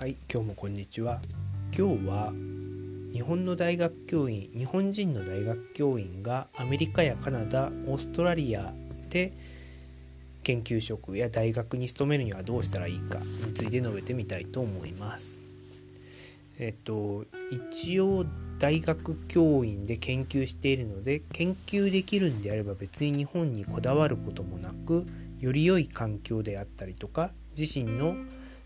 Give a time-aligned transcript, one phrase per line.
[0.00, 1.20] はい今日もこんにちは。
[1.76, 2.32] 今日は
[3.12, 8.72] 日本の大学教員日本人の大学教員がアメリカやカナダオーストラリア
[9.10, 9.34] で
[10.42, 15.42] 研究職や大学に勤めるにはどうしたらいいかについて述べてみたいと思います。
[16.58, 18.24] えっと一応
[18.58, 25.04] 大学教員で研究しているので研究できるんであれば別に日本にこだわることもなく
[25.40, 28.16] より良い環境であったりとか自身の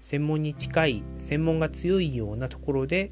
[0.05, 3.11] 専門に近い専門が強いようなところで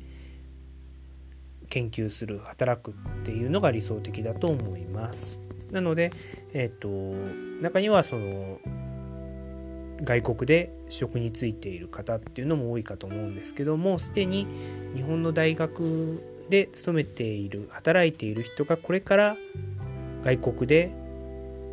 [1.70, 5.40] 研究する働くっていうのが理想的だと思います。
[5.70, 6.12] なので、
[6.52, 6.88] えっ、ー、と
[7.62, 8.58] 中にはその
[10.02, 14.46] 外国で職に就いている方っていうのも多いかと思うんですけどもすでに
[14.94, 16.20] 日本の大学
[16.50, 19.36] で勤めている働いている人がこれから
[20.24, 20.92] 外国で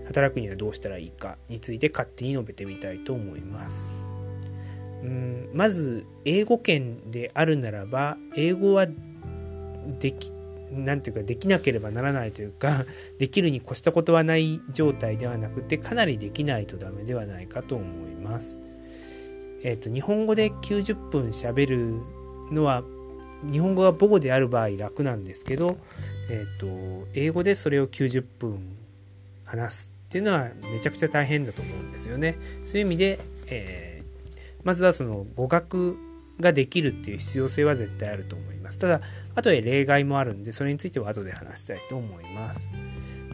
[0.07, 3.91] 働くにはどうしたらいいかについて勝手に述べてみたいと思います。
[5.03, 8.87] うんまず英語圏であるならば英語は
[9.99, 10.31] でき
[10.71, 12.85] なんていうかできなければならないというか
[13.17, 18.59] できるに越したことはない状態ではなくてかなりできないとダメではないかと思います。
[19.63, 21.95] えっ、ー、と日本語で90分しゃべる
[22.51, 22.83] のは
[23.51, 25.77] 日本語が母語である場合楽なんですけど、
[26.29, 28.59] えっ、ー、と英語でそれを90分
[29.45, 32.37] 話すっていうのはめちゃくちゃ大変だと思うんですよね。
[32.63, 33.88] そういう意味で、えー
[34.69, 35.97] まずはその語学
[36.39, 38.77] ができるっていう必要性は絶対あると思います。
[38.77, 39.01] ただ、
[39.33, 42.71] 後で例外もあるんで、それについては後で話したいと思います。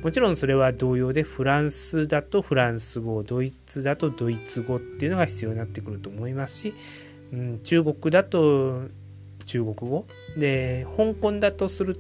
[0.02, 6.73] もちろんそれは同様で、フランスだとフランス語、ドイツだとドイツ語っていうのが必要になってくると思いますし、
[7.33, 8.83] うん、中国だと
[9.45, 10.06] 中国語
[10.38, 12.00] で、香港だとする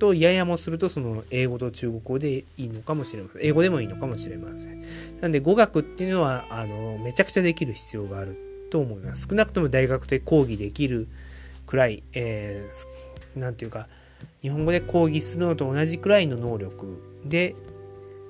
[0.00, 3.42] と、ややもすると、その英語と中国語でいいのかもしれません。
[3.44, 4.84] 英語でもいいのかもしれません。
[5.20, 9.28] なんで語学っていうのは、あの、めちゃくちゃできる必要があると思います。
[9.28, 11.08] 少なくとも大学で講義できる
[11.66, 13.88] くらい、えー、ていうか、
[14.42, 17.54] 日本語で講義するのと同じくらいの能力で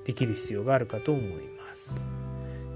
[0.05, 1.25] できる必要があるかと思い
[1.59, 2.07] ます。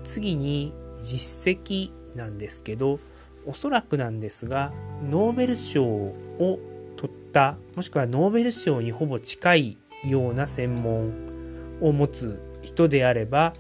[0.03, 2.99] 次に実績なんですけど、
[3.45, 4.71] おそらくなんですが、
[5.09, 6.59] ノーベル賞を
[6.95, 11.11] 取った、もしくはノーベル賞にほぼ近いような専門
[11.81, 13.53] を持つ人であれば、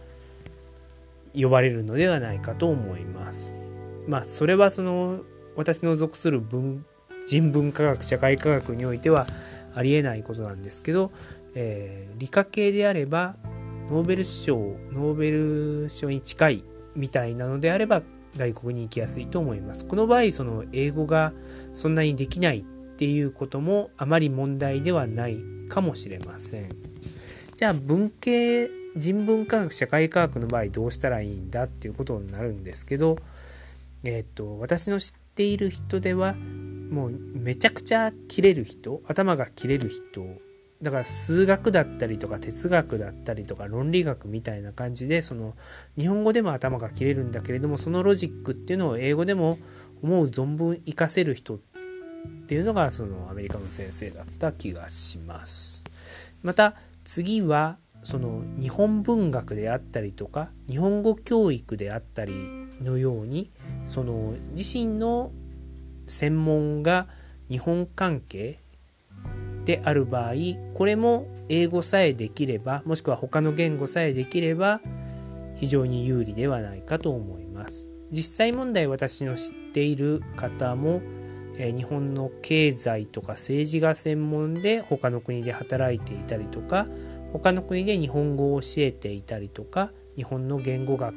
[1.33, 3.55] 呼ばれるのではないかと思います。
[4.11, 5.21] まあそれはその
[5.55, 6.85] 私の属する文
[7.27, 9.25] 人文科学社会科学においては
[9.73, 11.13] ありえないことなんですけど、
[11.55, 13.37] えー、理科系であれば
[13.89, 14.57] ノーベル賞
[14.91, 16.63] ノーベル賞に近い
[16.93, 18.01] みたいなのであれば
[18.35, 19.85] 外国に行きやすいと思います。
[19.85, 21.31] この場合その英語が
[21.71, 22.63] そんなにできないっ
[22.97, 25.37] ていうこともあまり問題ではない
[25.69, 26.69] かもしれません。
[27.55, 33.15] じゃあ文系人文科学社会科学の場合どうしたらいいんだっていうことになるんですけど、
[34.05, 40.25] えっ、と、私の知っている人では、もうめちゃくちゃ切れる人、頭が切れる人、
[40.81, 45.53] だから数学だったりとか哲学だったりとか論理学みたいな感じで、その
[45.97, 49.59] 日本語でも頭が切れるんだけれども、そのロジックっていうのを英語でも
[50.01, 51.59] 思う存分活かせる人っ
[52.47, 55.83] ていうのがそのアメリカの先生だった気がします。
[56.41, 62.33] また次はその日本文学であったりとか日本語教育であったり
[62.81, 63.51] のように
[63.83, 65.31] その自身の
[66.07, 67.07] 専門が
[67.49, 68.59] 日本関係
[69.65, 70.33] である場合
[70.73, 74.81] これも英語さえできればもしくは他の言語さえできれば
[75.55, 77.91] 非常に有利ではないかと思います。
[78.11, 81.01] 実際問題私の知っている方も
[81.57, 86.87] え日本の経済とか政治が専門で他の国で働いていたりとか
[87.33, 91.15] 他の国で日本語を教えていたりとか日本の言語学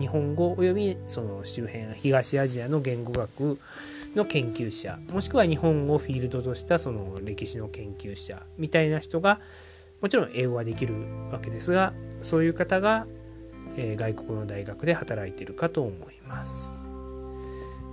[0.00, 3.58] 日本語およびその周辺東アジアの言語学
[4.16, 9.40] の研究者もしくは日本語をフィールドとしたその歴史の研究者みたいな人が
[10.00, 10.94] もちろん英語はできる
[11.30, 11.92] わけですが
[12.22, 13.06] そういう方が、
[13.76, 16.74] えー、外国の大学で働いているかと思います。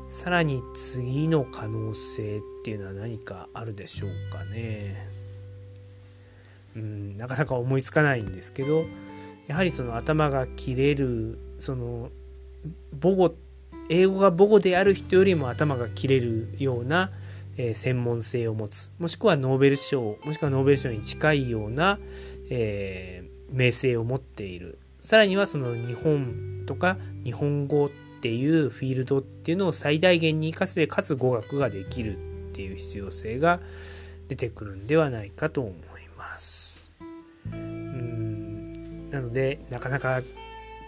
[0.09, 5.09] さらに次の可能性っていうのは何かあるでしょうかね。
[6.77, 8.85] うんなかなか思いつかないんですけど
[9.47, 12.09] やはりその頭が切れるその
[13.01, 13.33] 母語
[13.89, 17.11] 英語が母語である人よりも頭が切れるような、
[17.57, 18.91] えー、専門性を持つ。
[18.99, 21.99] もしくはノーベル賞もしくはノーベル賞に近いような、
[22.49, 24.79] えー、名声を持っている。
[25.01, 27.89] さらにはその日本とか日本語っ
[28.19, 32.19] ていうフィールドっていうのを最大限に生かせかつ語学ができるっ
[32.51, 33.61] ていう必要性が
[34.27, 35.73] 出てくるんではないかと思い
[36.17, 36.91] ます。
[37.45, 39.09] うん。
[39.09, 40.21] なのでなかなか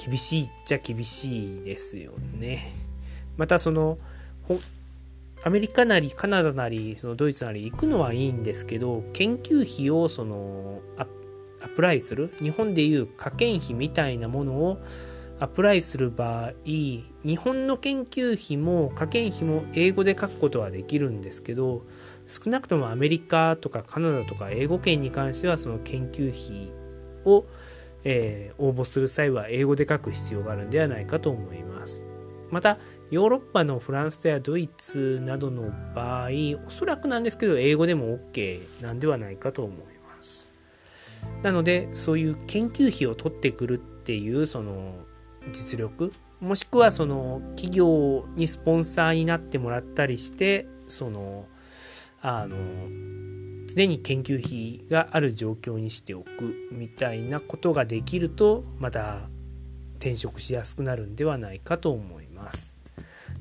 [0.04, 2.72] 厳しいっちゃ厳しいですよね。
[3.38, 3.98] またその
[5.44, 11.06] アメリカなりカナダなりそのドイツなり行くのはいいんですけど研究費をそのア
[11.68, 14.80] プライする日本でいう科研費みたいなものを
[15.40, 17.06] アプライする場合日
[17.38, 21.86] 本の研究費も科研費も英語で書くことはできるんですけど
[22.30, 26.72] 少なくともアメリカとかカナダとか英語圏に関してはその研究費
[27.26, 27.46] を、
[28.04, 32.04] えー、応募する際は英語で書く必要があるんではないかと思います。
[32.50, 32.78] また
[33.12, 36.30] ヨーロッパのフランスやドイツなどの場合
[36.68, 40.52] おそらくなんですけど英語でも OK なんではないかと思います。
[41.44, 44.96] なのでそういう研究費を取ってくるっていうその
[45.52, 51.46] 実力もしくはその企業にスポンサーになってもらったりしてその
[52.22, 52.58] あの
[53.76, 59.30] 常に研究費がある状況にしておくみたいなことができるとまた
[59.98, 62.78] 転職しやすくなるんではないかと思います。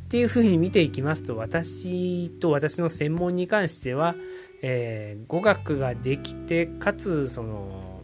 [0.09, 4.15] っていうふうに見ていきますと私と私の専門に関しては、
[4.63, 8.01] えー、語学ができてかつその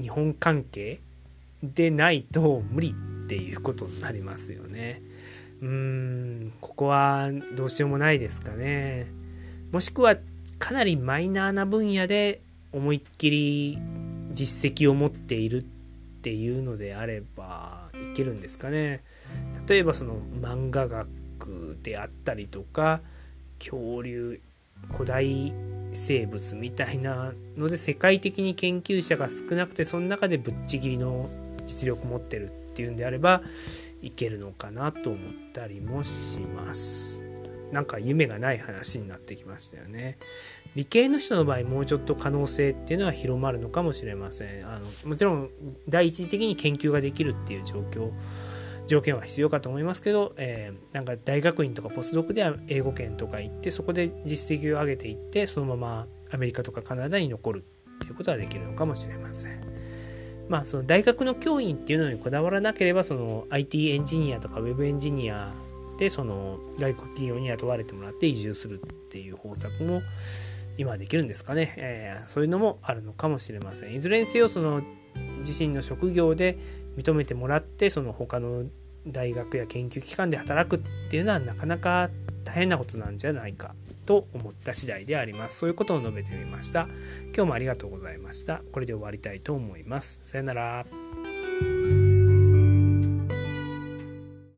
[0.00, 1.00] 日本関係
[1.62, 2.94] でないと無理
[3.24, 5.02] っていうことになりますよね。
[5.60, 9.06] うーんここはどうしようもないですかね。
[9.72, 10.16] もしくは
[10.58, 12.40] かなりマイナーな分野で
[12.72, 13.78] 思いっきり
[14.32, 15.62] 実績を持っているっ
[16.22, 19.02] ていうのであればいけるんですかね。
[19.68, 23.00] 例えばその漫画学であったりとか
[23.58, 24.40] 恐竜
[24.92, 25.52] 古代
[25.92, 31.28] 生物みたいなので世界的に研究者が少なくてその中でぶっちぎりの
[31.66, 33.42] 実力持ってるっていうんであれば
[34.02, 37.25] いけるのかなと思ったりもします。
[37.72, 40.18] なんか夢がない話になってきましたよね。
[40.74, 44.66] 理系の人の場合もうちょっと可能性っていうのは広まるのかもしれません。
[44.68, 45.50] あのもちろん
[45.88, 48.12] 第一次的に研究ができるっていう状況
[48.86, 57.64] 条件は必要かと思いますけど、えー、なんか大学院とかポスドクでは英語圏とか行ってそこで実績を上げていってそのままアメリカとかカナダに残る
[57.96, 59.60] っていうことはできるのかもしれません。
[60.48, 65.52] まあその大学の教員っていうのにこだわらなければその IT エンジニアとか Web エンジニア
[65.98, 70.02] でその外国企業に雇われてもらって移住するっていう方策も
[70.78, 74.82] 今できるんですかね、えー、そういうのもあるのかもしれませんいずれにせよその
[75.38, 76.58] 自身の職業で
[76.96, 78.64] 認めてもらってその他の
[79.06, 82.10] 大学や研究機関で働くっていうのはなかなか
[82.44, 83.74] 大変なことなんじゃないか
[84.06, 85.58] と思った次第であります。
[85.58, 86.88] そういうことを述べてみました。
[87.34, 88.62] 今日もありがとうございました。
[88.72, 90.20] これで終わりたいと思います。
[90.24, 91.25] さよなら。